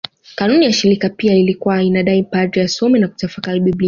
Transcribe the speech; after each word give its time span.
Kanuni 0.35 0.65
ya 0.65 0.73
shirika 0.73 1.09
pia 1.09 1.33
ilikuwa 1.35 1.83
inadai 1.83 2.23
padri 2.23 2.61
asome 2.61 2.99
na 2.99 3.07
kutafakari 3.07 3.59
Biblia 3.59 3.79